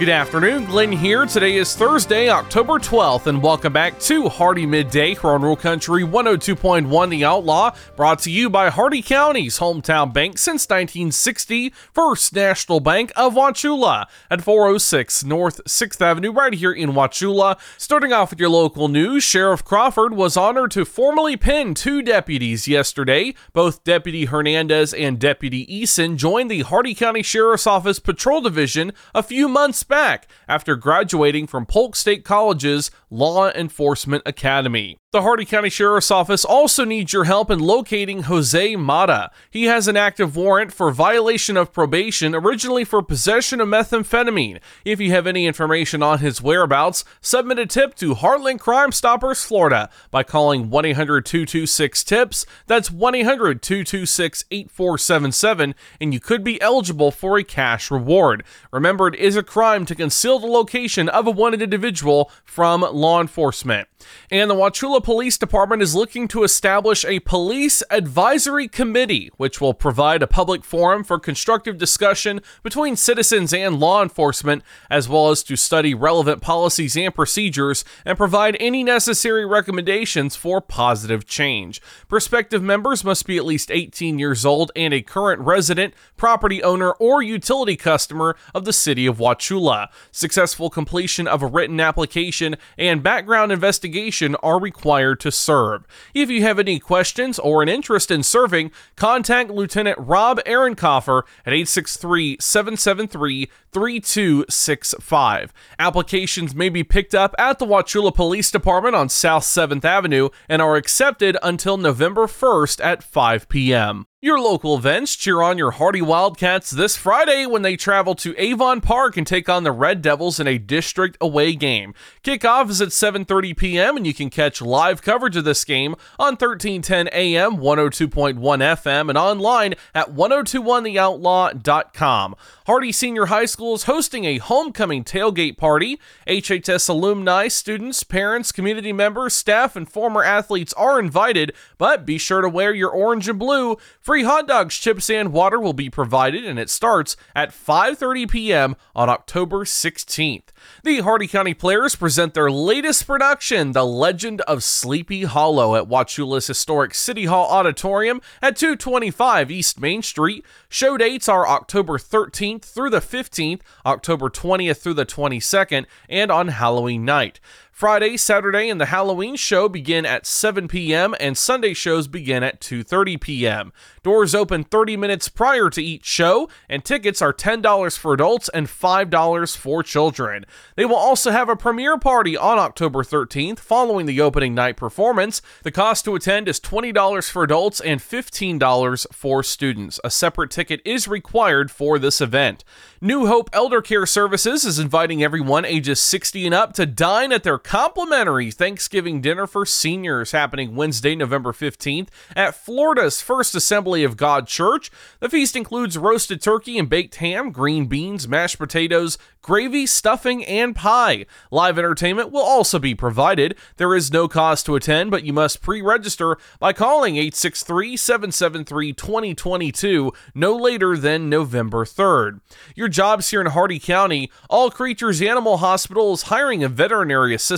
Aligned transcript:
Good 0.00 0.08
afternoon, 0.08 0.64
Glenn 0.64 0.92
here. 0.92 1.26
Today 1.26 1.56
is 1.56 1.76
Thursday, 1.76 2.30
October 2.30 2.78
12th, 2.78 3.26
and 3.26 3.42
welcome 3.42 3.74
back 3.74 4.00
to 4.00 4.30
Hardee 4.30 4.64
Midday 4.64 5.14
here 5.14 5.28
on 5.28 5.42
Rural 5.42 5.56
Country 5.56 6.04
102.1 6.04 7.10
The 7.10 7.26
Outlaw, 7.26 7.72
brought 7.96 8.20
to 8.20 8.30
you 8.30 8.48
by 8.48 8.70
Hardee 8.70 9.02
County's 9.02 9.58
hometown 9.58 10.10
bank 10.10 10.38
since 10.38 10.66
1960, 10.70 11.74
First 11.92 12.34
National 12.34 12.80
Bank 12.80 13.12
of 13.14 13.34
Wauchula 13.34 14.06
at 14.30 14.40
406 14.40 15.22
North 15.24 15.62
6th 15.66 16.00
Avenue, 16.00 16.32
right 16.32 16.54
here 16.54 16.72
in 16.72 16.92
Wauchula. 16.92 17.60
Starting 17.76 18.14
off 18.14 18.30
with 18.30 18.40
your 18.40 18.48
local 18.48 18.88
news, 18.88 19.22
Sheriff 19.22 19.62
Crawford 19.62 20.14
was 20.14 20.34
honored 20.34 20.70
to 20.70 20.86
formally 20.86 21.36
pin 21.36 21.74
two 21.74 22.00
deputies 22.00 22.66
yesterday. 22.66 23.34
Both 23.52 23.84
Deputy 23.84 24.24
Hernandez 24.24 24.94
and 24.94 25.18
Deputy 25.18 25.66
Eason 25.66 26.16
joined 26.16 26.50
the 26.50 26.62
Hardee 26.62 26.94
County 26.94 27.22
Sheriff's 27.22 27.66
Office 27.66 27.98
Patrol 27.98 28.40
Division 28.40 28.92
a 29.14 29.22
few 29.22 29.46
months 29.46 29.89
back 29.90 30.28
after 30.48 30.76
graduating 30.76 31.46
from 31.46 31.66
Polk 31.66 31.96
State 31.96 32.24
College's 32.24 32.90
Law 33.10 33.50
Enforcement 33.50 34.22
Academy. 34.24 34.99
The 35.12 35.22
Hardee 35.22 35.44
County 35.44 35.70
Sheriff's 35.70 36.12
Office 36.12 36.44
also 36.44 36.84
needs 36.84 37.12
your 37.12 37.24
help 37.24 37.50
in 37.50 37.58
locating 37.58 38.22
Jose 38.22 38.76
Mata. 38.76 39.32
He 39.50 39.64
has 39.64 39.88
an 39.88 39.96
active 39.96 40.36
warrant 40.36 40.72
for 40.72 40.92
violation 40.92 41.56
of 41.56 41.72
probation, 41.72 42.32
originally 42.32 42.84
for 42.84 43.02
possession 43.02 43.60
of 43.60 43.66
methamphetamine. 43.66 44.60
If 44.84 45.00
you 45.00 45.10
have 45.10 45.26
any 45.26 45.48
information 45.48 46.00
on 46.00 46.20
his 46.20 46.40
whereabouts, 46.40 47.04
submit 47.20 47.58
a 47.58 47.66
tip 47.66 47.96
to 47.96 48.14
Heartland 48.14 48.60
Crime 48.60 48.92
Stoppers 48.92 49.42
Florida 49.42 49.90
by 50.12 50.22
calling 50.22 50.70
1 50.70 50.84
800 50.84 51.26
226 51.26 52.04
TIPS. 52.04 52.46
That's 52.68 52.88
1 52.88 53.16
800 53.16 53.62
226 53.62 54.44
8477, 54.48 55.74
and 56.00 56.14
you 56.14 56.20
could 56.20 56.44
be 56.44 56.62
eligible 56.62 57.10
for 57.10 57.36
a 57.36 57.42
cash 57.42 57.90
reward. 57.90 58.44
Remember, 58.70 59.08
it 59.08 59.16
is 59.16 59.34
a 59.34 59.42
crime 59.42 59.86
to 59.86 59.96
conceal 59.96 60.38
the 60.38 60.46
location 60.46 61.08
of 61.08 61.26
a 61.26 61.32
wanted 61.32 61.62
individual 61.62 62.30
from 62.44 62.82
law 62.82 63.20
enforcement. 63.20 63.88
And 64.30 64.48
the 64.48 64.54
Wauchula 65.00 65.04
Police 65.04 65.38
Department 65.38 65.82
is 65.82 65.94
looking 65.94 66.28
to 66.28 66.44
establish 66.44 67.04
a 67.04 67.20
police 67.20 67.82
advisory 67.90 68.68
committee, 68.68 69.30
which 69.36 69.60
will 69.60 69.72
provide 69.72 70.22
a 70.22 70.26
public 70.26 70.62
forum 70.62 71.04
for 71.04 71.18
constructive 71.18 71.78
discussion 71.78 72.40
between 72.62 72.96
citizens 72.96 73.54
and 73.54 73.80
law 73.80 74.02
enforcement, 74.02 74.62
as 74.90 75.08
well 75.08 75.30
as 75.30 75.42
to 75.44 75.56
study 75.56 75.94
relevant 75.94 76.42
policies 76.42 76.96
and 76.96 77.14
procedures 77.14 77.84
and 78.04 78.18
provide 78.18 78.56
any 78.60 78.84
necessary 78.84 79.46
recommendations 79.46 80.36
for 80.36 80.60
positive 80.60 81.26
change. 81.26 81.80
Prospective 82.08 82.62
members 82.62 83.02
must 83.02 83.26
be 83.26 83.36
at 83.36 83.46
least 83.46 83.70
18 83.70 84.18
years 84.18 84.44
old 84.44 84.70
and 84.76 84.92
a 84.92 85.02
current 85.02 85.40
resident, 85.40 85.94
property 86.16 86.62
owner, 86.62 86.92
or 86.92 87.22
utility 87.22 87.76
customer 87.76 88.36
of 88.54 88.64
the 88.64 88.72
city 88.72 89.06
of 89.06 89.18
Wauchula. 89.18 89.88
Successful 90.10 90.68
completion 90.68 91.26
of 91.26 91.42
a 91.42 91.46
written 91.46 91.80
application 91.80 92.56
and 92.76 93.02
background 93.02 93.50
investigation 93.50 94.34
are 94.36 94.60
required 94.60 94.89
to 94.90 95.30
serve. 95.30 95.86
If 96.14 96.30
you 96.30 96.42
have 96.42 96.58
any 96.58 96.78
questions 96.80 97.38
or 97.38 97.62
an 97.62 97.68
interest 97.68 98.10
in 98.10 98.22
serving, 98.22 98.72
contact 98.96 99.50
Lieutenant 99.50 99.98
Rob 99.98 100.40
Ehrenkoffer 100.44 101.22
at 101.46 101.52
863 101.52 102.36
773 102.40 103.48
3265. 103.72 105.52
Applications 105.78 106.54
may 106.54 106.68
be 106.68 106.84
picked 106.84 107.14
up 107.14 107.34
at 107.38 107.58
the 107.58 107.66
Wauchula 107.66 108.14
Police 108.14 108.50
Department 108.50 108.94
on 108.94 109.08
South 109.08 109.44
7th 109.44 109.84
Avenue 109.84 110.28
and 110.48 110.60
are 110.60 110.76
accepted 110.76 111.36
until 111.42 111.76
November 111.76 112.26
1st 112.26 112.84
at 112.84 113.02
5 113.02 113.48
p.m. 113.48 114.06
Your 114.22 114.38
local 114.38 114.76
events 114.76 115.16
cheer 115.16 115.40
on 115.40 115.56
your 115.56 115.70
Hardee 115.70 116.02
Wildcats 116.02 116.70
this 116.70 116.94
Friday 116.94 117.46
when 117.46 117.62
they 117.62 117.74
travel 117.74 118.14
to 118.16 118.34
Avon 118.36 118.82
Park 118.82 119.16
and 119.16 119.26
take 119.26 119.48
on 119.48 119.64
the 119.64 119.72
Red 119.72 120.02
Devils 120.02 120.38
in 120.38 120.46
a 120.46 120.58
district 120.58 121.16
away 121.22 121.54
game. 121.54 121.94
Kickoff 122.22 122.68
is 122.68 122.82
at 122.82 122.90
7:30 122.90 123.56
p.m. 123.56 123.96
and 123.96 124.06
you 124.06 124.12
can 124.12 124.28
catch 124.28 124.60
live 124.60 125.00
coverage 125.00 125.36
of 125.36 125.44
this 125.44 125.64
game 125.64 125.94
on 126.18 126.34
1310 126.34 127.08
AM, 127.14 127.56
102.1 127.56 128.36
FM 128.36 129.08
and 129.08 129.16
online 129.16 129.74
at 129.94 130.14
1021theoutlaw.com. 130.14 132.34
Hardee 132.66 132.92
Senior 132.92 133.24
High 133.26 133.46
School 133.46 133.59
is 133.60 133.84
hosting 133.84 134.24
a 134.24 134.38
homecoming 134.38 135.04
tailgate 135.04 135.56
party. 135.56 136.00
HHS 136.26 136.88
alumni, 136.88 137.48
students, 137.48 138.02
parents, 138.02 138.52
community 138.52 138.92
members, 138.92 139.34
staff 139.34 139.76
and 139.76 139.88
former 139.88 140.24
athletes 140.24 140.72
are 140.72 140.98
invited, 140.98 141.52
but 141.76 142.06
be 142.06 142.16
sure 142.16 142.40
to 142.40 142.48
wear 142.48 142.72
your 142.72 142.90
orange 142.90 143.28
and 143.28 143.38
blue. 143.38 143.76
Free 144.00 144.24
hot 144.24 144.48
dogs, 144.48 144.76
chips, 144.76 145.10
and 145.10 145.32
water 145.32 145.60
will 145.60 145.74
be 145.74 145.90
provided, 145.90 146.44
and 146.44 146.58
it 146.58 146.70
starts 146.70 147.16
at 147.36 147.50
5:30 147.50 148.30
p.m. 148.30 148.76
on 148.96 149.10
October 149.10 149.64
16th. 149.64 150.48
The 150.82 151.00
Hardee 151.00 151.26
County 151.26 151.54
Players 151.54 151.96
present 151.96 152.34
their 152.34 152.50
latest 152.50 153.06
production, 153.06 153.72
The 153.72 153.84
Legend 153.84 154.40
of 154.42 154.64
Sleepy 154.64 155.24
Hollow, 155.24 155.76
at 155.76 155.88
Wauchula's 155.88 156.46
historic 156.46 156.94
City 156.94 157.26
Hall 157.26 157.46
Auditorium 157.48 158.20
at 158.40 158.56
225 158.56 159.50
East 159.50 159.80
Main 159.80 160.02
Street. 160.02 160.44
Show 160.68 160.96
dates 160.96 161.28
are 161.28 161.46
October 161.46 161.98
13th 161.98 162.62
through 162.62 162.90
the 162.90 163.00
15th, 163.00 163.60
October 163.84 164.30
20th 164.30 164.78
through 164.78 164.94
the 164.94 165.06
22nd, 165.06 165.86
and 166.08 166.30
on 166.30 166.48
Halloween 166.48 167.04
night. 167.04 167.40
Friday, 167.72 168.16
Saturday, 168.18 168.68
and 168.68 168.80
the 168.80 168.86
Halloween 168.86 169.36
show 169.36 169.68
begin 169.68 170.04
at 170.04 170.26
7 170.26 170.68
p.m. 170.68 171.14
and 171.18 171.38
Sunday 171.38 171.72
shows 171.72 172.08
begin 172.08 172.42
at 172.42 172.60
2:30 172.60 173.20
p.m. 173.20 173.72
Doors 174.02 174.34
open 174.34 174.64
30 174.64 174.96
minutes 174.96 175.28
prior 175.28 175.70
to 175.70 175.82
each 175.82 176.04
show, 176.04 176.48
and 176.68 176.84
tickets 176.84 177.22
are 177.22 177.32
$10 177.32 177.96
for 177.96 178.12
adults 178.12 178.48
and 178.50 178.66
$5 178.66 179.56
for 179.56 179.82
children. 179.82 180.44
They 180.76 180.84
will 180.84 180.96
also 180.96 181.30
have 181.30 181.48
a 181.48 181.56
premiere 181.56 181.98
party 181.98 182.36
on 182.36 182.58
October 182.58 183.02
13th 183.02 183.58
following 183.58 184.06
the 184.06 184.20
opening 184.20 184.54
night 184.54 184.76
performance. 184.76 185.40
The 185.62 185.70
cost 185.70 186.04
to 186.04 186.14
attend 186.14 186.48
is 186.48 186.60
$20 186.60 187.30
for 187.30 187.42
adults 187.42 187.80
and 187.80 188.00
$15 188.00 189.06
for 189.12 189.42
students. 189.42 190.00
A 190.04 190.10
separate 190.10 190.50
ticket 190.50 190.82
is 190.84 191.08
required 191.08 191.70
for 191.70 191.98
this 191.98 192.20
event. 192.20 192.64
New 193.00 193.26
Hope 193.26 193.48
Elder 193.52 193.80
Care 193.80 194.06
Services 194.06 194.64
is 194.64 194.78
inviting 194.78 195.22
everyone 195.22 195.64
ages 195.64 196.00
60 196.00 196.46
and 196.46 196.54
up 196.54 196.74
to 196.74 196.84
dine 196.84 197.32
at 197.32 197.42
their 197.42 197.58
complimentary 197.70 198.50
Thanksgiving 198.50 199.20
dinner 199.20 199.46
for 199.46 199.64
seniors 199.64 200.32
happening 200.32 200.74
Wednesday, 200.74 201.14
November 201.14 201.52
15th 201.52 202.08
at 202.34 202.56
Florida's 202.56 203.22
First 203.22 203.54
Assembly 203.54 204.02
of 204.02 204.16
God 204.16 204.48
Church. 204.48 204.90
The 205.20 205.28
feast 205.28 205.54
includes 205.54 205.96
roasted 205.96 206.42
turkey 206.42 206.80
and 206.80 206.88
baked 206.88 207.14
ham, 207.14 207.52
green 207.52 207.86
beans, 207.86 208.26
mashed 208.26 208.58
potatoes, 208.58 209.18
gravy, 209.40 209.86
stuffing, 209.86 210.44
and 210.46 210.74
pie. 210.74 211.26
Live 211.52 211.78
entertainment 211.78 212.32
will 212.32 212.42
also 212.42 212.80
be 212.80 212.92
provided. 212.92 213.56
There 213.76 213.94
is 213.94 214.12
no 214.12 214.26
cost 214.26 214.66
to 214.66 214.74
attend, 214.74 215.12
but 215.12 215.22
you 215.22 215.32
must 215.32 215.62
pre 215.62 215.80
register 215.80 216.38
by 216.58 216.72
calling 216.72 217.14
863 217.14 217.96
773 217.96 218.92
2022 218.94 220.12
no 220.34 220.56
later 220.56 220.96
than 220.96 221.30
November 221.30 221.84
3rd. 221.84 222.40
Your 222.74 222.88
jobs 222.88 223.30
here 223.30 223.40
in 223.40 223.46
Hardee 223.46 223.78
County 223.78 224.28
All 224.48 224.72
Creatures 224.72 225.22
Animal 225.22 225.58
Hospital 225.58 226.14
is 226.14 226.22
hiring 226.22 226.64
a 226.64 226.68
veterinary 226.68 227.32
assistant 227.32 227.49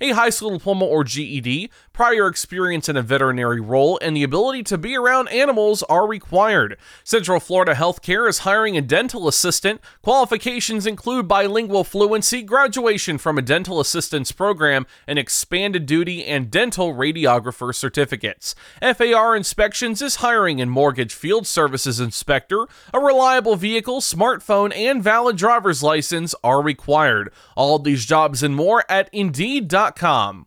a 0.00 0.10
high 0.10 0.30
school 0.30 0.50
diploma 0.50 0.84
or 0.84 1.04
GED, 1.04 1.70
prior 1.96 2.26
experience 2.26 2.90
in 2.90 2.96
a 2.98 3.00
veterinary 3.00 3.58
role, 3.58 3.98
and 4.02 4.14
the 4.14 4.22
ability 4.22 4.62
to 4.62 4.76
be 4.76 4.94
around 4.94 5.28
animals 5.28 5.82
are 5.84 6.06
required. 6.06 6.76
Central 7.02 7.40
Florida 7.40 7.74
Healthcare 7.74 8.28
is 8.28 8.40
hiring 8.40 8.76
a 8.76 8.82
dental 8.82 9.26
assistant. 9.26 9.80
Qualifications 10.02 10.86
include 10.86 11.26
bilingual 11.26 11.84
fluency, 11.84 12.42
graduation 12.42 13.16
from 13.16 13.38
a 13.38 13.42
dental 13.42 13.80
assistance 13.80 14.30
program, 14.30 14.86
and 15.06 15.18
expanded 15.18 15.86
duty 15.86 16.22
and 16.22 16.50
dental 16.50 16.92
radiographer 16.92 17.74
certificates. 17.74 18.54
FAR 18.82 19.34
Inspections 19.34 20.02
is 20.02 20.16
hiring 20.16 20.60
a 20.60 20.66
mortgage 20.66 21.14
field 21.14 21.46
services 21.46 21.98
inspector. 21.98 22.66
A 22.92 23.00
reliable 23.00 23.56
vehicle, 23.56 24.02
smartphone, 24.02 24.70
and 24.76 25.02
valid 25.02 25.38
driver's 25.38 25.82
license 25.82 26.34
are 26.44 26.60
required. 26.60 27.32
All 27.56 27.78
these 27.78 28.04
jobs 28.04 28.42
and 28.42 28.54
more 28.54 28.84
at 28.86 29.08
Indeed.com. 29.14 30.46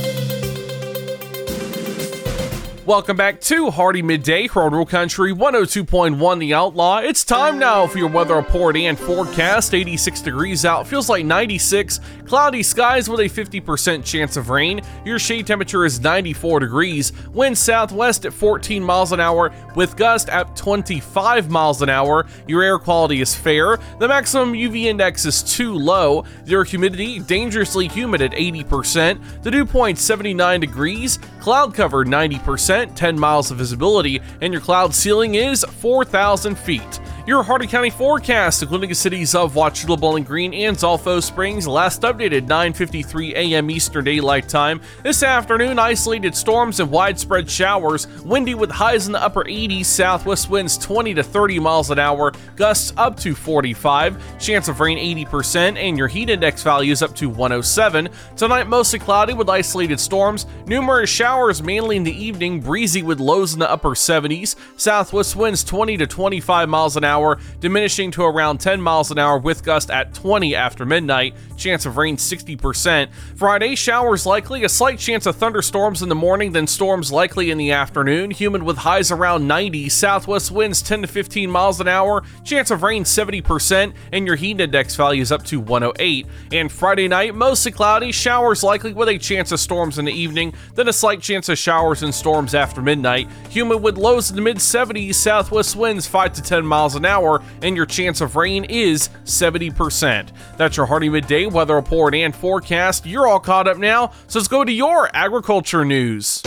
Welcome 2.91 3.15
back 3.15 3.39
to 3.43 3.71
Hardee 3.71 4.01
Midday, 4.01 4.49
Rural 4.53 4.85
Country 4.85 5.33
102.1 5.33 6.39
The 6.39 6.53
Outlaw. 6.53 6.97
It's 6.97 7.23
time 7.23 7.57
now 7.57 7.87
for 7.87 7.97
your 7.97 8.09
weather 8.09 8.35
report 8.35 8.75
and 8.75 8.99
forecast. 8.99 9.73
86 9.73 10.19
degrees 10.19 10.65
out, 10.65 10.85
feels 10.85 11.07
like 11.07 11.25
96. 11.25 12.01
Cloudy 12.25 12.61
skies 12.61 13.09
with 13.09 13.21
a 13.21 13.29
50% 13.29 14.03
chance 14.03 14.35
of 14.35 14.49
rain. 14.49 14.81
Your 15.05 15.19
shade 15.19 15.47
temperature 15.47 15.85
is 15.85 16.01
94 16.01 16.59
degrees. 16.59 17.13
Wind 17.29 17.57
southwest 17.57 18.25
at 18.25 18.33
14 18.33 18.83
miles 18.83 19.13
an 19.13 19.21
hour 19.21 19.53
with 19.77 19.95
gust 19.95 20.27
at 20.27 20.53
25 20.57 21.49
miles 21.49 21.81
an 21.81 21.87
hour. 21.87 22.25
Your 22.45 22.61
air 22.61 22.77
quality 22.77 23.21
is 23.21 23.33
fair. 23.33 23.79
The 23.99 24.07
maximum 24.09 24.51
UV 24.51 24.83
index 24.87 25.25
is 25.25 25.41
too 25.43 25.73
low. 25.73 26.25
Your 26.45 26.65
humidity 26.65 27.19
dangerously 27.19 27.87
humid 27.87 28.21
at 28.21 28.31
80%. 28.31 29.43
The 29.43 29.51
dew 29.51 29.65
point 29.65 29.97
79 29.97 30.59
degrees. 30.59 31.19
Cloud 31.41 31.73
cover 31.73 32.05
90%. 32.05 32.93
10 32.95 33.19
miles 33.19 33.49
of 33.49 33.57
visibility, 33.57 34.21
and 34.41 34.53
your 34.53 34.61
cloud 34.61 34.93
ceiling 34.93 35.33
is 35.33 35.63
4,000 35.63 36.55
feet. 36.55 36.99
Your 37.27 37.43
Hardee 37.43 37.67
County 37.67 37.91
forecast, 37.91 38.63
including 38.63 38.89
the 38.89 38.95
cities 38.95 39.35
of 39.35 39.53
Wauchula, 39.53 39.99
Bowling 39.99 40.23
Green, 40.23 40.55
and 40.55 40.75
Zolfo 40.75 41.21
Springs, 41.21 41.67
last 41.67 42.01
updated 42.01 42.47
9:53 42.47 43.33
a.m. 43.35 43.69
Eastern 43.69 44.05
Daylight 44.05 44.49
Time. 44.49 44.81
This 45.03 45.21
afternoon, 45.21 45.77
isolated 45.77 46.35
storms 46.35 46.79
and 46.79 46.89
widespread 46.89 47.47
showers, 47.47 48.07
windy 48.23 48.55
with 48.55 48.71
highs 48.71 49.05
in 49.05 49.13
the 49.13 49.21
upper 49.21 49.43
80s, 49.43 49.85
southwest 49.85 50.49
winds 50.49 50.79
20 50.79 51.13
to 51.13 51.21
30 51.21 51.59
miles 51.59 51.91
an 51.91 51.99
hour, 51.99 52.33
gusts 52.55 52.91
up 52.97 53.17
to 53.17 53.35
45, 53.35 54.39
chance 54.39 54.67
of 54.67 54.79
rain 54.79 54.97
80%, 54.97 55.77
and 55.77 55.99
your 55.99 56.07
heat 56.07 56.31
index 56.31 56.63
values 56.63 57.03
up 57.03 57.15
to 57.17 57.29
107. 57.29 58.09
Tonight, 58.35 58.67
mostly 58.67 58.97
cloudy 58.97 59.35
with 59.35 59.47
isolated 59.47 59.99
storms, 59.99 60.47
numerous 60.65 61.11
showers 61.11 61.61
mainly 61.61 61.97
in 61.97 62.03
the 62.03 62.25
evening, 62.25 62.61
breezy 62.61 63.03
with 63.03 63.19
lows 63.19 63.53
in 63.53 63.59
the 63.59 63.69
upper 63.69 63.89
70s, 63.89 64.55
southwest 64.75 65.35
winds 65.35 65.63
20 65.63 65.97
to 65.97 66.07
25 66.07 66.67
miles 66.67 66.97
an 66.97 67.03
hour 67.03 67.10
hour, 67.11 67.39
diminishing 67.59 68.11
to 68.11 68.23
around 68.23 68.59
10 68.59 68.81
miles 68.81 69.11
an 69.11 69.19
hour 69.19 69.37
with 69.37 69.63
gust 69.63 69.91
at 69.91 70.13
20 70.13 70.55
after 70.55 70.85
midnight. 70.85 71.35
Chance 71.57 71.85
of 71.85 71.97
rain 71.97 72.17
60%. 72.17 73.09
Friday, 73.35 73.75
showers 73.75 74.25
likely, 74.25 74.63
a 74.63 74.69
slight 74.69 74.97
chance 74.97 75.25
of 75.25 75.35
thunderstorms 75.35 76.01
in 76.01 76.09
the 76.09 76.15
morning, 76.15 76.53
then 76.53 76.67
storms 76.67 77.11
likely 77.11 77.51
in 77.51 77.57
the 77.57 77.71
afternoon. 77.71 78.31
Humid 78.31 78.63
with 78.63 78.77
highs 78.77 79.11
around 79.11 79.47
90, 79.47 79.89
southwest 79.89 80.51
winds 80.51 80.81
10 80.81 81.01
to 81.01 81.07
15 81.07 81.51
miles 81.51 81.81
an 81.81 81.87
hour, 81.87 82.23
chance 82.43 82.71
of 82.71 82.83
rain 82.83 83.03
70%, 83.03 83.93
and 84.11 84.25
your 84.25 84.35
heat 84.35 84.59
index 84.59 84.95
value 84.95 85.21
is 85.21 85.31
up 85.31 85.43
to 85.45 85.59
108. 85.59 86.25
And 86.51 86.71
Friday 86.71 87.07
night, 87.07 87.35
mostly 87.35 87.71
cloudy, 87.71 88.11
showers 88.11 88.63
likely 88.63 88.93
with 88.93 89.09
a 89.09 89.17
chance 89.17 89.51
of 89.51 89.59
storms 89.59 89.99
in 89.99 90.05
the 90.05 90.13
evening, 90.13 90.53
then 90.75 90.87
a 90.87 90.93
slight 90.93 91.21
chance 91.21 91.49
of 91.49 91.57
showers 91.57 92.03
and 92.03 92.13
storms 92.13 92.55
after 92.55 92.81
midnight. 92.81 93.27
Humid 93.49 93.81
with 93.81 93.97
lows 93.97 94.29
in 94.29 94.35
the 94.35 94.41
mid 94.41 94.57
70s, 94.57 95.15
southwest 95.15 95.75
winds 95.75 96.07
5 96.07 96.33
to 96.33 96.41
10 96.41 96.65
miles 96.65 96.95
an 96.95 97.00
hour, 97.05 97.41
and 97.61 97.75
your 97.75 97.85
chance 97.85 98.21
of 98.21 98.35
rain 98.35 98.65
is 98.65 99.09
70%. 99.25 100.29
That's 100.57 100.77
your 100.77 100.85
Hardee 100.85 101.09
Midday 101.09 101.45
weather 101.45 101.75
report 101.75 102.15
and 102.15 102.35
forecast. 102.35 103.05
You're 103.05 103.27
all 103.27 103.39
caught 103.39 103.67
up 103.67 103.77
now, 103.77 104.11
so 104.27 104.39
let's 104.39 104.47
go 104.47 104.63
to 104.63 104.71
your 104.71 105.09
agriculture 105.13 105.85
news. 105.85 106.41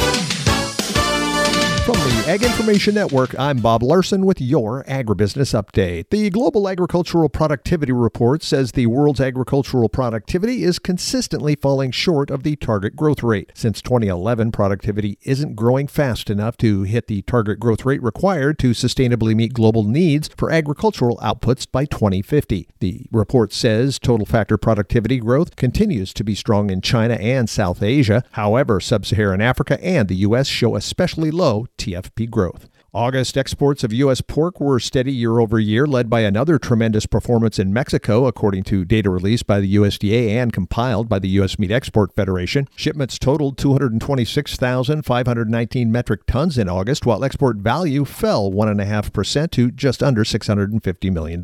From 1.84 1.96
the 1.96 2.24
Ag 2.28 2.42
Information 2.42 2.94
Network, 2.94 3.38
I'm 3.38 3.58
Bob 3.58 3.82
Larson 3.82 4.24
with 4.24 4.40
your 4.40 4.84
Agribusiness 4.84 5.52
Update. 5.52 6.08
The 6.08 6.30
Global 6.30 6.66
Agricultural 6.66 7.28
Productivity 7.28 7.92
Report 7.92 8.42
says 8.42 8.72
the 8.72 8.86
world's 8.86 9.20
agricultural 9.20 9.90
productivity 9.90 10.64
is 10.64 10.78
consistently 10.78 11.54
falling 11.54 11.90
short 11.90 12.30
of 12.30 12.42
the 12.42 12.56
target 12.56 12.96
growth 12.96 13.22
rate. 13.22 13.52
Since 13.54 13.82
2011, 13.82 14.50
productivity 14.50 15.18
isn't 15.24 15.56
growing 15.56 15.86
fast 15.86 16.30
enough 16.30 16.56
to 16.56 16.84
hit 16.84 17.06
the 17.06 17.20
target 17.20 17.60
growth 17.60 17.84
rate 17.84 18.02
required 18.02 18.58
to 18.60 18.70
sustainably 18.70 19.36
meet 19.36 19.52
global 19.52 19.84
needs 19.84 20.30
for 20.38 20.50
agricultural 20.50 21.18
outputs 21.18 21.70
by 21.70 21.84
2050. 21.84 22.66
The 22.80 23.04
report 23.12 23.52
says 23.52 23.98
total 23.98 24.24
factor 24.24 24.56
productivity 24.56 25.18
growth 25.18 25.54
continues 25.56 26.14
to 26.14 26.24
be 26.24 26.34
strong 26.34 26.70
in 26.70 26.80
China 26.80 27.16
and 27.16 27.46
South 27.50 27.82
Asia. 27.82 28.24
However, 28.32 28.80
sub 28.80 29.04
Saharan 29.04 29.42
Africa 29.42 29.78
and 29.84 30.08
the 30.08 30.16
U.S. 30.16 30.46
show 30.46 30.76
especially 30.76 31.30
low 31.30 31.66
TFP 31.76 32.30
growth. 32.30 32.68
August 32.94 33.36
exports 33.36 33.82
of 33.82 33.92
U.S. 33.92 34.20
pork 34.20 34.60
were 34.60 34.78
steady 34.78 35.12
year 35.12 35.40
over 35.40 35.58
year, 35.58 35.84
led 35.84 36.08
by 36.08 36.20
another 36.20 36.60
tremendous 36.60 37.06
performance 37.06 37.58
in 37.58 37.72
Mexico, 37.72 38.26
according 38.26 38.62
to 38.62 38.84
data 38.84 39.10
released 39.10 39.48
by 39.48 39.58
the 39.58 39.74
USDA 39.74 40.28
and 40.28 40.52
compiled 40.52 41.08
by 41.08 41.18
the 41.18 41.30
U.S. 41.30 41.58
Meat 41.58 41.72
Export 41.72 42.14
Federation. 42.14 42.68
Shipments 42.76 43.18
totaled 43.18 43.58
226,519 43.58 45.90
metric 45.90 46.24
tons 46.26 46.56
in 46.56 46.68
August, 46.68 47.04
while 47.04 47.24
export 47.24 47.56
value 47.56 48.04
fell 48.04 48.52
1.5% 48.52 49.50
to 49.50 49.72
just 49.72 50.00
under 50.00 50.22
$650 50.22 51.12
million. 51.12 51.42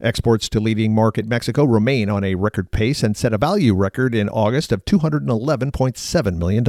Exports 0.00 0.48
to 0.48 0.60
leading 0.60 0.94
market 0.94 1.26
Mexico 1.26 1.64
remain 1.64 2.08
on 2.08 2.22
a 2.22 2.36
record 2.36 2.70
pace 2.70 3.02
and 3.02 3.16
set 3.16 3.32
a 3.32 3.38
value 3.38 3.74
record 3.74 4.14
in 4.14 4.28
August 4.28 4.70
of 4.70 4.84
$211.7 4.84 6.36
million. 6.36 6.64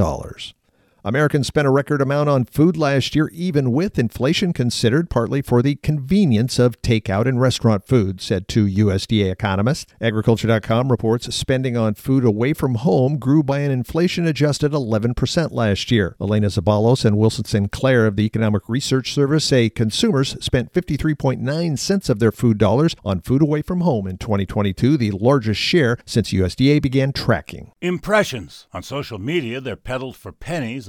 Americans 1.06 1.46
spent 1.46 1.66
a 1.66 1.70
record 1.70 2.00
amount 2.00 2.30
on 2.30 2.46
food 2.46 2.78
last 2.78 3.14
year, 3.14 3.28
even 3.34 3.72
with 3.72 3.98
inflation 3.98 4.54
considered, 4.54 5.10
partly 5.10 5.42
for 5.42 5.60
the 5.60 5.74
convenience 5.74 6.58
of 6.58 6.80
takeout 6.80 7.28
and 7.28 7.38
restaurant 7.38 7.86
food, 7.86 8.22
said 8.22 8.48
two 8.48 8.64
USDA 8.64 9.30
economists. 9.30 9.92
Agriculture.com 10.00 10.90
reports 10.90 11.34
spending 11.34 11.76
on 11.76 11.92
food 11.92 12.24
away 12.24 12.54
from 12.54 12.76
home 12.76 13.18
grew 13.18 13.42
by 13.42 13.58
an 13.58 13.70
inflation 13.70 14.26
adjusted 14.26 14.72
11% 14.72 15.52
last 15.52 15.90
year. 15.90 16.16
Eliana 16.18 16.46
Zeballos 16.46 17.04
and 17.04 17.18
Wilson 17.18 17.44
Sinclair 17.44 18.06
of 18.06 18.16
the 18.16 18.24
Economic 18.24 18.66
Research 18.66 19.12
Service 19.12 19.44
say 19.44 19.68
consumers 19.68 20.42
spent 20.42 20.72
53.9 20.72 21.78
cents 21.78 22.08
of 22.08 22.18
their 22.18 22.32
food 22.32 22.56
dollars 22.56 22.96
on 23.04 23.20
food 23.20 23.42
away 23.42 23.60
from 23.60 23.82
home 23.82 24.06
in 24.06 24.16
2022, 24.16 24.96
the 24.96 25.10
largest 25.10 25.60
share 25.60 25.98
since 26.06 26.32
USDA 26.32 26.80
began 26.80 27.12
tracking. 27.12 27.72
Impressions. 27.82 28.68
On 28.72 28.82
social 28.82 29.18
media, 29.18 29.60
they're 29.60 29.76
peddled 29.76 30.16
for 30.16 30.32
pennies 30.32 30.88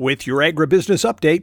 With 0.00 0.26
your 0.26 0.38
agribusiness 0.38 1.04
update, 1.04 1.42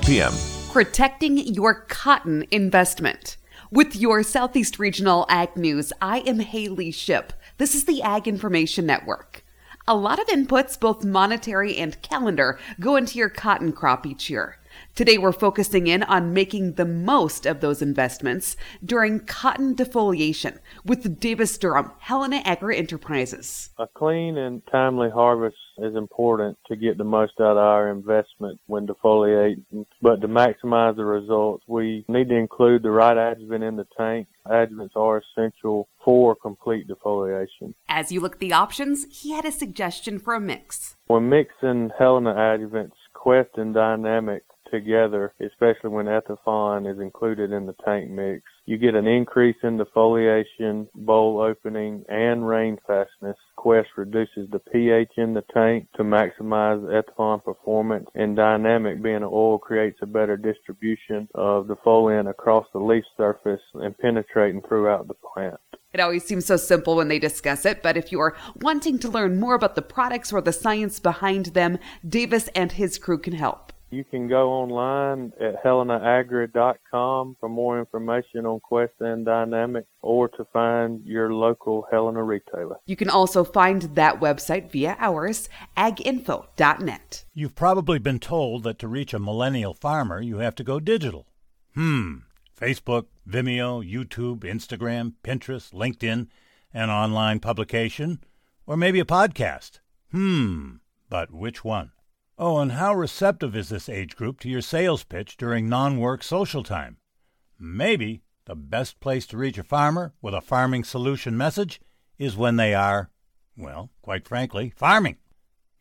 p.m 0.00 0.32
protecting 0.72 1.36
your 1.36 1.74
cotton 1.74 2.46
investment. 2.50 3.36
With 3.70 3.94
your 3.94 4.22
Southeast 4.22 4.78
Regional 4.78 5.26
Ag 5.28 5.54
News, 5.54 5.92
I 6.00 6.20
am 6.20 6.38
Haley 6.38 6.90
Ship. 6.90 7.30
This 7.58 7.74
is 7.74 7.84
the 7.84 8.00
Ag 8.00 8.26
Information 8.26 8.86
Network. 8.86 9.44
A 9.86 9.94
lot 9.94 10.18
of 10.18 10.28
inputs, 10.28 10.80
both 10.80 11.04
monetary 11.04 11.76
and 11.76 12.00
calendar, 12.00 12.58
go 12.80 12.96
into 12.96 13.18
your 13.18 13.28
cotton 13.28 13.70
crop 13.70 14.06
each 14.06 14.30
year. 14.30 14.56
Today, 14.94 15.18
we're 15.18 15.32
focusing 15.32 15.86
in 15.86 16.02
on 16.02 16.34
making 16.34 16.74
the 16.74 16.84
most 16.84 17.46
of 17.46 17.60
those 17.60 17.82
investments 17.82 18.56
during 18.84 19.20
cotton 19.20 19.74
defoliation 19.74 20.58
with 20.84 21.18
Davis 21.18 21.56
Durham, 21.58 21.92
Helena 21.98 22.42
Agri 22.44 22.76
Enterprises. 22.76 23.70
A 23.78 23.86
clean 23.86 24.36
and 24.36 24.62
timely 24.70 25.10
harvest 25.10 25.56
is 25.78 25.96
important 25.96 26.58
to 26.66 26.76
get 26.76 26.98
the 26.98 27.04
most 27.04 27.32
out 27.40 27.52
of 27.52 27.56
our 27.58 27.90
investment 27.90 28.60
when 28.66 28.86
defoliating. 28.86 29.86
But 30.00 30.20
to 30.20 30.28
maximize 30.28 30.96
the 30.96 31.04
results, 31.04 31.64
we 31.66 32.04
need 32.08 32.28
to 32.28 32.36
include 32.36 32.82
the 32.82 32.90
right 32.90 33.16
adjuvant 33.16 33.64
in 33.64 33.76
the 33.76 33.86
tank. 33.96 34.28
Adjuvants 34.46 34.96
are 34.96 35.22
essential 35.22 35.88
for 36.04 36.34
complete 36.34 36.88
defoliation. 36.88 37.74
As 37.88 38.12
you 38.12 38.20
look 38.20 38.34
at 38.34 38.40
the 38.40 38.52
options, 38.52 39.06
he 39.10 39.32
had 39.32 39.44
a 39.44 39.52
suggestion 39.52 40.18
for 40.18 40.34
a 40.34 40.40
mix. 40.40 40.96
When 41.06 41.28
mixing 41.28 41.90
Helena 41.98 42.34
adjuvants, 42.34 42.92
Quest 43.14 43.50
and 43.56 43.72
Dynamic 43.72 44.42
together, 44.72 45.32
especially 45.40 45.90
when 45.90 46.06
Ethephon 46.06 46.86
is 46.86 46.98
included 46.98 47.52
in 47.52 47.66
the 47.66 47.76
tank 47.84 48.10
mix. 48.10 48.42
You 48.64 48.78
get 48.78 48.94
an 48.94 49.06
increase 49.06 49.56
in 49.62 49.78
defoliation, 49.78 50.88
boll 50.94 51.40
opening, 51.40 52.04
and 52.08 52.46
rain 52.46 52.78
fastness. 52.86 53.36
Quest 53.56 53.88
reduces 53.96 54.50
the 54.50 54.58
pH 54.58 55.12
in 55.16 55.34
the 55.34 55.44
tank 55.54 55.86
to 55.96 56.02
maximize 56.02 56.82
Ethephon 56.92 57.40
performance, 57.44 58.08
and 58.14 58.34
Dynamic 58.34 59.02
being 59.02 59.16
an 59.16 59.24
oil 59.24 59.58
creates 59.58 59.98
a 60.02 60.06
better 60.06 60.36
distribution 60.36 61.28
of 61.34 61.66
defoliant 61.66 62.28
across 62.28 62.66
the 62.72 62.80
leaf 62.80 63.04
surface 63.16 63.60
and 63.74 63.96
penetrating 63.98 64.62
throughout 64.62 65.06
the 65.06 65.14
plant. 65.14 65.60
It 65.92 66.00
always 66.00 66.24
seems 66.24 66.46
so 66.46 66.56
simple 66.56 66.96
when 66.96 67.08
they 67.08 67.18
discuss 67.18 67.66
it, 67.66 67.82
but 67.82 67.98
if 67.98 68.12
you 68.12 68.20
are 68.20 68.34
wanting 68.60 68.98
to 69.00 69.10
learn 69.10 69.38
more 69.38 69.54
about 69.54 69.74
the 69.74 69.82
products 69.82 70.32
or 70.32 70.40
the 70.40 70.52
science 70.52 70.98
behind 70.98 71.46
them, 71.46 71.78
Davis 72.06 72.48
and 72.54 72.72
his 72.72 72.98
crew 72.98 73.18
can 73.18 73.34
help. 73.34 73.71
You 73.92 74.04
can 74.04 74.26
go 74.26 74.50
online 74.50 75.34
at 75.38 75.62
helenaagri.com 75.62 77.36
for 77.38 77.48
more 77.50 77.78
information 77.78 78.46
on 78.46 78.58
Quest 78.60 78.94
and 79.00 79.26
Dynamic 79.26 79.84
or 80.00 80.28
to 80.28 80.46
find 80.50 81.04
your 81.04 81.34
local 81.34 81.86
Helena 81.90 82.22
retailer. 82.22 82.76
You 82.86 82.96
can 82.96 83.10
also 83.10 83.44
find 83.44 83.82
that 83.94 84.18
website 84.18 84.72
via 84.72 84.96
ours, 84.98 85.50
aginfo.net. 85.76 87.24
You've 87.34 87.54
probably 87.54 87.98
been 87.98 88.18
told 88.18 88.62
that 88.62 88.78
to 88.78 88.88
reach 88.88 89.12
a 89.12 89.18
millennial 89.18 89.74
farmer, 89.74 90.22
you 90.22 90.38
have 90.38 90.54
to 90.54 90.64
go 90.64 90.80
digital. 90.80 91.26
Hmm. 91.74 92.20
Facebook, 92.58 93.08
Vimeo, 93.28 93.86
YouTube, 93.86 94.38
Instagram, 94.38 95.12
Pinterest, 95.22 95.70
LinkedIn, 95.74 96.28
an 96.72 96.88
online 96.88 97.40
publication, 97.40 98.20
or 98.66 98.78
maybe 98.78 99.00
a 99.00 99.04
podcast. 99.04 99.80
Hmm. 100.12 100.76
But 101.10 101.30
which 101.30 101.62
one? 101.62 101.92
Oh, 102.44 102.58
and 102.58 102.72
how 102.72 102.92
receptive 102.92 103.54
is 103.54 103.68
this 103.68 103.88
age 103.88 104.16
group 104.16 104.40
to 104.40 104.48
your 104.48 104.62
sales 104.62 105.04
pitch 105.04 105.36
during 105.36 105.68
non 105.68 106.00
work 106.00 106.24
social 106.24 106.64
time? 106.64 106.96
Maybe 107.56 108.24
the 108.46 108.56
best 108.56 108.98
place 108.98 109.28
to 109.28 109.36
reach 109.36 109.58
a 109.58 109.62
farmer 109.62 110.12
with 110.20 110.34
a 110.34 110.40
farming 110.40 110.82
solution 110.82 111.36
message 111.36 111.80
is 112.18 112.36
when 112.36 112.56
they 112.56 112.74
are, 112.74 113.10
well, 113.56 113.90
quite 114.02 114.26
frankly, 114.26 114.72
farming. 114.74 115.18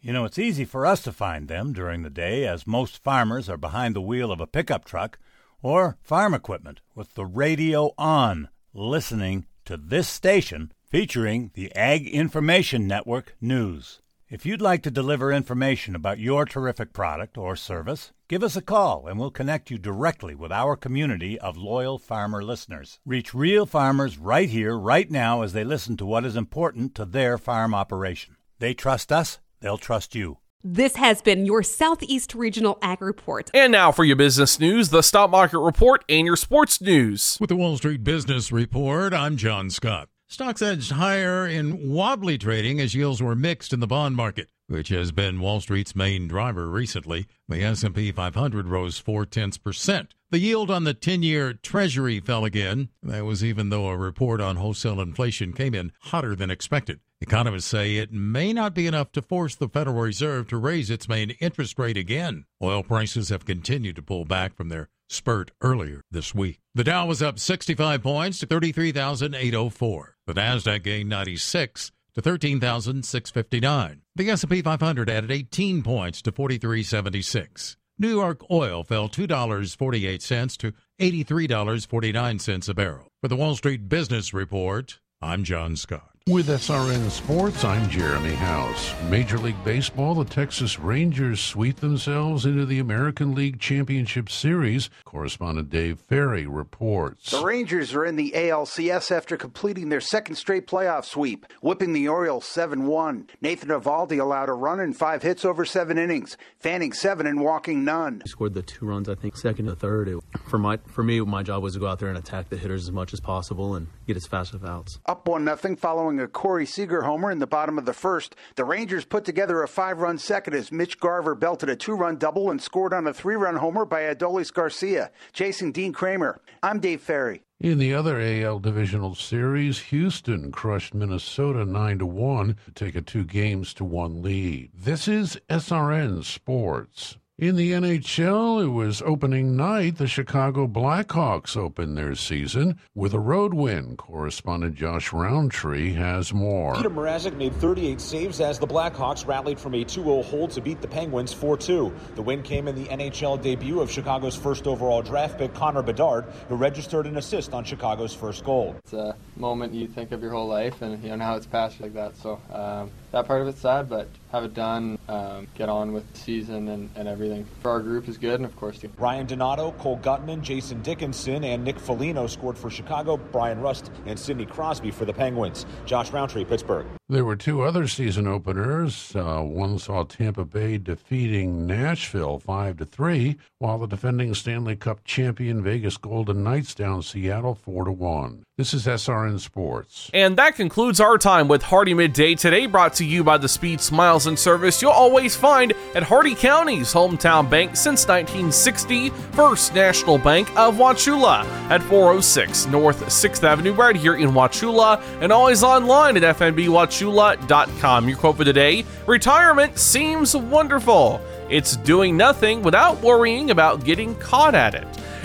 You 0.01 0.13
know, 0.13 0.23
it's 0.23 0.37
easy 0.37 0.63
for 0.63 0.85
us 0.85 1.01
to 1.01 1.11
find 1.11 1.47
them 1.47 1.73
during 1.73 2.03
the 2.03 2.11
day 2.11 2.45
as 2.45 2.67
most 2.67 3.03
farmers 3.03 3.49
are 3.49 3.57
behind 3.57 3.95
the 3.95 3.99
wheel 3.99 4.31
of 4.31 4.39
a 4.39 4.45
pickup 4.45 4.85
truck 4.85 5.17
or 5.63 5.97
farm 6.03 6.35
equipment 6.35 6.81
with 6.93 7.15
the 7.15 7.25
radio 7.25 7.91
on, 7.97 8.49
listening 8.71 9.47
to 9.65 9.77
this 9.77 10.07
station 10.07 10.71
featuring 10.83 11.49
the 11.55 11.75
Ag 11.75 12.07
Information 12.07 12.85
Network 12.85 13.35
News. 13.41 14.00
If 14.31 14.45
you'd 14.45 14.61
like 14.61 14.81
to 14.83 14.91
deliver 14.91 15.33
information 15.33 15.93
about 15.93 16.17
your 16.17 16.45
terrific 16.45 16.93
product 16.93 17.37
or 17.37 17.57
service, 17.57 18.13
give 18.29 18.43
us 18.43 18.55
a 18.55 18.61
call 18.61 19.05
and 19.05 19.19
we'll 19.19 19.29
connect 19.29 19.69
you 19.69 19.77
directly 19.77 20.35
with 20.35 20.53
our 20.53 20.77
community 20.77 21.37
of 21.37 21.57
loyal 21.57 21.99
farmer 21.99 22.41
listeners. 22.41 23.01
Reach 23.05 23.33
real 23.33 23.65
farmers 23.65 24.17
right 24.17 24.47
here, 24.47 24.77
right 24.77 25.11
now, 25.11 25.41
as 25.41 25.51
they 25.51 25.65
listen 25.65 25.97
to 25.97 26.05
what 26.05 26.23
is 26.23 26.37
important 26.37 26.95
to 26.95 27.03
their 27.03 27.37
farm 27.37 27.75
operation. 27.75 28.37
They 28.59 28.73
trust 28.73 29.11
us, 29.11 29.39
they'll 29.59 29.77
trust 29.77 30.15
you. 30.15 30.37
This 30.63 30.95
has 30.95 31.21
been 31.21 31.45
your 31.45 31.61
Southeast 31.61 32.33
Regional 32.33 32.77
Ag 32.81 33.01
Report. 33.01 33.51
And 33.53 33.73
now 33.73 33.91
for 33.91 34.05
your 34.05 34.15
business 34.15 34.61
news, 34.61 34.91
the 34.91 35.01
stock 35.01 35.29
market 35.29 35.59
report, 35.59 36.05
and 36.07 36.25
your 36.25 36.37
sports 36.37 36.79
news. 36.79 37.37
With 37.41 37.49
the 37.49 37.57
Wall 37.57 37.75
Street 37.75 38.05
Business 38.05 38.49
Report, 38.49 39.13
I'm 39.13 39.35
John 39.35 39.69
Scott. 39.69 40.07
Stocks 40.31 40.61
edged 40.61 40.91
higher 40.91 41.45
in 41.45 41.89
wobbly 41.89 42.37
trading 42.37 42.79
as 42.79 42.95
yields 42.95 43.21
were 43.21 43.35
mixed 43.35 43.73
in 43.73 43.81
the 43.81 43.85
bond 43.85 44.15
market, 44.15 44.47
which 44.67 44.87
has 44.87 45.11
been 45.11 45.41
Wall 45.41 45.59
Street's 45.59 45.93
main 45.93 46.25
driver 46.29 46.69
recently. 46.69 47.27
The 47.49 47.61
S&P 47.61 48.13
500 48.13 48.69
rose 48.69 48.97
four 48.97 49.25
tenths 49.25 49.57
percent. 49.57 50.13
The 50.29 50.39
yield 50.39 50.71
on 50.71 50.85
the 50.85 50.93
10-year 50.93 51.55
Treasury 51.55 52.21
fell 52.21 52.45
again. 52.45 52.87
That 53.03 53.25
was 53.25 53.43
even 53.43 53.71
though 53.71 53.87
a 53.87 53.97
report 53.97 54.39
on 54.39 54.55
wholesale 54.55 55.01
inflation 55.01 55.51
came 55.51 55.75
in 55.75 55.91
hotter 55.99 56.33
than 56.33 56.49
expected. 56.49 57.01
Economists 57.19 57.65
say 57.65 57.97
it 57.97 58.13
may 58.13 58.53
not 58.53 58.73
be 58.73 58.87
enough 58.87 59.11
to 59.11 59.21
force 59.21 59.55
the 59.55 59.67
Federal 59.67 59.97
Reserve 59.97 60.47
to 60.47 60.55
raise 60.55 60.89
its 60.89 61.09
main 61.09 61.31
interest 61.41 61.77
rate 61.77 61.97
again. 61.97 62.45
Oil 62.63 62.83
prices 62.83 63.27
have 63.27 63.43
continued 63.43 63.97
to 63.97 64.01
pull 64.01 64.23
back 64.23 64.55
from 64.55 64.69
their 64.69 64.87
spurt 65.11 65.51
earlier 65.61 66.01
this 66.09 66.33
week. 66.33 66.59
The 66.73 66.83
Dow 66.83 67.05
was 67.05 67.21
up 67.21 67.39
65 67.39 68.01
points 68.01 68.39
to 68.39 68.45
33,804. 68.45 70.15
The 70.27 70.33
Nasdaq 70.33 70.83
gained 70.83 71.09
96 71.09 71.91
to 72.13 72.21
13,659. 72.21 74.01
The 74.15 74.29
S&P 74.29 74.61
500 74.61 75.09
added 75.09 75.31
18 75.31 75.83
points 75.83 76.21
to 76.23 76.31
4376. 76.31 77.77
New 77.99 78.09
York 78.09 78.41
oil 78.49 78.83
fell 78.83 79.07
$2.48 79.07 80.57
to 80.57 80.73
$83.49 80.99 82.69
a 82.69 82.73
barrel. 82.73 83.07
For 83.21 83.27
the 83.27 83.35
Wall 83.35 83.55
Street 83.55 83.87
Business 83.87 84.33
Report, 84.33 84.99
I'm 85.21 85.43
John 85.43 85.75
Scott. 85.75 86.10
With 86.29 86.49
SRN 86.49 87.09
Sports, 87.09 87.65
I'm 87.65 87.89
Jeremy 87.89 88.35
House. 88.35 88.93
Major 89.09 89.39
League 89.39 89.61
Baseball, 89.63 90.13
the 90.13 90.23
Texas 90.23 90.77
Rangers 90.77 91.41
sweep 91.41 91.77
themselves 91.77 92.45
into 92.45 92.63
the 92.63 92.77
American 92.77 93.33
League 93.33 93.59
Championship 93.59 94.29
Series. 94.29 94.91
Correspondent 95.03 95.71
Dave 95.71 95.99
Ferry 96.01 96.45
reports. 96.45 97.31
The 97.31 97.43
Rangers 97.43 97.95
are 97.95 98.05
in 98.05 98.17
the 98.17 98.33
ALCS 98.35 99.09
after 99.09 99.35
completing 99.35 99.89
their 99.89 99.99
second 99.99 100.35
straight 100.35 100.67
playoff 100.67 101.05
sweep, 101.05 101.47
whipping 101.59 101.91
the 101.91 102.07
Orioles 102.07 102.45
7 102.45 102.85
1. 102.85 103.27
Nathan 103.41 103.69
Eovaldi 103.69 104.21
allowed 104.21 104.49
a 104.49 104.53
run 104.53 104.79
and 104.79 104.95
five 104.95 105.23
hits 105.23 105.43
over 105.43 105.65
seven 105.65 105.97
innings, 105.97 106.37
fanning 106.59 106.93
seven 106.93 107.25
and 107.25 107.41
walking 107.41 107.83
none. 107.83 108.21
He 108.23 108.29
scored 108.29 108.53
the 108.53 108.61
two 108.61 108.85
runs, 108.85 109.09
I 109.09 109.15
think, 109.15 109.35
second 109.37 109.65
to 109.65 109.75
third. 109.75 110.07
It, 110.07 110.19
for 110.47 110.59
my 110.59 110.77
for 110.85 111.01
me, 111.01 111.19
my 111.21 111.41
job 111.41 111.63
was 111.63 111.73
to 111.73 111.79
go 111.79 111.87
out 111.87 111.97
there 111.97 112.09
and 112.09 112.17
attack 112.19 112.49
the 112.49 112.57
hitters 112.57 112.83
as 112.83 112.91
much 112.91 113.11
as 113.11 113.19
possible 113.19 113.73
and 113.73 113.87
get 114.05 114.15
as 114.17 114.27
fast 114.27 114.53
of 114.53 114.63
outs. 114.63 114.99
Up 115.07 115.27
1 115.27 115.43
nothing 115.43 115.75
following 115.75 116.10
a 116.19 116.27
Corey 116.27 116.65
Seager 116.65 117.03
homer 117.03 117.31
in 117.31 117.39
the 117.39 117.47
bottom 117.47 117.77
of 117.77 117.85
the 117.85 117.93
first. 117.93 118.35
The 118.55 118.65
Rangers 118.65 119.05
put 119.05 119.25
together 119.25 119.63
a 119.63 119.67
five 119.67 119.99
run 119.99 120.17
second 120.17 120.53
as 120.53 120.71
Mitch 120.71 120.99
Garver 120.99 121.35
belted 121.35 121.69
a 121.69 121.75
two 121.75 121.93
run 121.93 122.17
double 122.17 122.51
and 122.51 122.61
scored 122.61 122.93
on 122.93 123.07
a 123.07 123.13
three 123.13 123.35
run 123.35 123.55
homer 123.55 123.85
by 123.85 124.01
Adolis 124.01 124.51
Garcia, 124.51 125.11
chasing 125.33 125.71
Dean 125.71 125.93
Kremer. 125.93 126.41
I'm 126.61 126.79
Dave 126.79 127.01
Ferry. 127.01 127.43
In 127.59 127.77
the 127.77 127.93
other 127.93 128.19
AL 128.19 128.59
divisional 128.59 129.13
series, 129.13 129.79
Houston 129.79 130.51
crushed 130.51 130.95
Minnesota 130.95 131.63
9 131.63 131.99
to 131.99 132.05
1 132.07 132.55
to 132.65 132.71
take 132.71 132.95
a 132.95 133.01
two 133.01 133.23
games 133.23 133.73
to 133.75 133.83
one 133.83 134.23
lead. 134.23 134.71
This 134.73 135.07
is 135.07 135.39
SRN 135.47 136.23
Sports. 136.23 137.17
In 137.41 137.55
the 137.55 137.71
NHL, 137.71 138.63
it 138.63 138.67
was 138.67 139.01
opening 139.01 139.55
night. 139.55 139.97
The 139.97 140.05
Chicago 140.05 140.67
Blackhawks 140.67 141.57
opened 141.57 141.97
their 141.97 142.13
season 142.13 142.79
with 142.93 143.15
a 143.15 143.19
road 143.19 143.51
win. 143.51 143.97
Correspondent 143.97 144.75
Josh 144.75 145.11
Roundtree 145.11 145.93
has 145.93 146.35
more. 146.35 146.75
Peter 146.75 146.91
Mrazek 146.91 147.35
made 147.35 147.55
38 147.55 147.99
saves 147.99 148.41
as 148.41 148.59
the 148.59 148.67
Blackhawks 148.67 149.25
rallied 149.25 149.59
from 149.59 149.73
a 149.73 149.83
2-0 149.83 150.23
hold 150.25 150.51
to 150.51 150.61
beat 150.61 150.81
the 150.81 150.87
Penguins 150.87 151.33
4-2. 151.33 151.91
The 152.13 152.21
win 152.21 152.43
came 152.43 152.67
in 152.67 152.75
the 152.75 152.85
NHL 152.85 153.41
debut 153.41 153.79
of 153.79 153.89
Chicago's 153.89 154.35
first 154.35 154.67
overall 154.67 155.01
draft 155.01 155.39
pick 155.39 155.51
Connor 155.55 155.81
Bedard, 155.81 156.25
who 156.47 156.53
registered 156.53 157.07
an 157.07 157.17
assist 157.17 157.55
on 157.55 157.63
Chicago's 157.63 158.13
first 158.13 158.43
goal. 158.43 158.75
It's 158.83 158.93
a 158.93 159.15
moment 159.35 159.73
you 159.73 159.87
think 159.87 160.11
of 160.11 160.21
your 160.21 160.33
whole 160.33 160.47
life, 160.47 160.83
and 160.83 161.01
you 161.01 161.09
know 161.09 161.15
now 161.15 161.37
it's 161.37 161.47
passed 161.47 161.81
like 161.81 161.95
that. 161.95 162.15
So 162.17 162.39
um, 162.53 162.91
that 163.11 163.27
part 163.27 163.41
of 163.41 163.47
it's 163.47 163.61
sad, 163.61 163.89
but 163.89 164.07
have 164.31 164.45
it 164.45 164.53
done, 164.53 164.97
um, 165.09 165.47
get 165.55 165.67
on 165.67 165.91
with 165.91 166.09
the 166.13 166.19
season 166.19 166.69
and, 166.69 166.89
and 166.95 167.07
everything. 167.07 167.45
For 167.61 167.71
our 167.71 167.81
group 167.81 168.07
is 168.07 168.17
good, 168.17 168.35
and 168.35 168.45
of 168.45 168.55
course, 168.55 168.81
Ryan 168.97 169.27
Donato, 169.27 169.71
Cole 169.73 169.99
Guttman, 169.99 170.41
Jason 170.41 170.81
Dickinson, 170.81 171.43
and 171.43 171.63
Nick 171.63 171.77
Foligno 171.77 172.27
scored 172.27 172.57
for 172.57 172.69
Chicago. 172.69 173.17
Bryan 173.17 173.59
Rust 173.59 173.91
and 174.05 174.17
Sidney 174.17 174.45
Crosby 174.45 174.91
for 174.91 175.05
the 175.05 175.13
Penguins. 175.13 175.65
Josh 175.85 176.11
Roundtree, 176.11 176.45
Pittsburgh. 176.45 176.85
There 177.09 177.25
were 177.25 177.35
two 177.35 177.61
other 177.61 177.87
season 177.87 178.25
openers. 178.25 179.13
Uh, 179.13 179.41
one 179.41 179.77
saw 179.79 180.03
Tampa 180.03 180.45
Bay 180.45 180.77
defeating 180.77 181.67
Nashville 181.67 182.39
five 182.39 182.77
to 182.77 182.85
three, 182.85 183.37
while 183.59 183.77
the 183.77 183.87
defending 183.87 184.33
Stanley 184.33 184.77
Cup 184.77 185.03
champion 185.03 185.61
Vegas 185.61 185.97
Golden 185.97 186.43
Knights 186.43 186.73
down 186.73 187.01
Seattle 187.01 187.55
four 187.55 187.83
to 187.83 187.91
one. 187.91 188.43
This 188.57 188.73
is 188.73 188.85
SRN 188.85 189.39
Sports. 189.39 190.09
And 190.13 190.37
that 190.37 190.55
concludes 190.55 191.01
our 191.01 191.17
time 191.17 191.47
with 191.47 191.63
Hardee 191.63 191.95
Midday 191.95 192.35
today, 192.35 192.67
brought 192.67 192.93
to 192.95 193.00
you 193.05 193.23
by 193.23 193.37
the 193.37 193.47
speed, 193.47 193.81
smiles, 193.81 194.27
and 194.27 194.37
service 194.37 194.81
you'll 194.81 194.91
always 194.91 195.35
find 195.35 195.73
at 195.95 196.03
Hardee 196.03 196.35
County's 196.35 196.93
hometown 196.93 197.49
bank 197.49 197.75
since 197.75 198.07
1960, 198.07 199.09
First 199.33 199.73
National 199.73 200.17
Bank 200.17 200.49
of 200.57 200.75
Wauchula 200.75 201.45
at 201.69 201.81
406 201.83 202.67
North 202.67 203.01
6th 203.05 203.43
Avenue, 203.43 203.73
right 203.73 203.95
here 203.95 204.15
in 204.15 204.29
Wauchula, 204.29 205.01
and 205.21 205.31
always 205.31 205.63
online 205.63 206.17
at 206.17 206.37
fnbwauchula.com. 206.37 208.09
Your 208.09 208.17
quote 208.17 208.37
for 208.37 208.43
today 208.43 208.85
Retirement 209.07 209.77
seems 209.77 210.35
wonderful. 210.35 211.21
It's 211.49 211.75
doing 211.77 212.15
nothing 212.15 212.61
without 212.61 213.01
worrying 213.01 213.51
about 213.51 213.83
getting 213.83 214.15
caught 214.15 214.55
at 214.55 214.73
it. 214.75 214.87